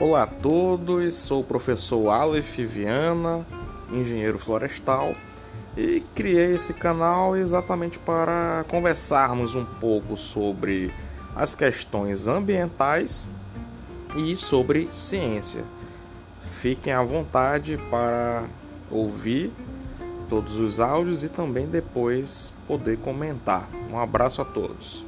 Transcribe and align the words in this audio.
Olá 0.00 0.22
a 0.22 0.26
todos, 0.26 1.14
sou 1.14 1.42
o 1.42 1.44
professor 1.44 2.08
Aleph 2.08 2.56
Viana, 2.56 3.46
engenheiro 3.92 4.38
florestal, 4.38 5.14
e 5.76 6.00
criei 6.14 6.54
esse 6.54 6.72
canal 6.72 7.36
exatamente 7.36 7.98
para 7.98 8.64
conversarmos 8.66 9.54
um 9.54 9.66
pouco 9.66 10.16
sobre 10.16 10.90
as 11.36 11.54
questões 11.54 12.26
ambientais 12.26 13.28
e 14.16 14.34
sobre 14.36 14.88
ciência. 14.90 15.64
Fiquem 16.40 16.94
à 16.94 17.02
vontade 17.02 17.78
para 17.90 18.44
ouvir 18.90 19.52
todos 20.30 20.56
os 20.56 20.80
áudios 20.80 21.24
e 21.24 21.28
também 21.28 21.66
depois 21.66 22.54
poder 22.66 22.96
comentar. 23.00 23.68
Um 23.92 23.98
abraço 23.98 24.40
a 24.40 24.46
todos. 24.46 25.04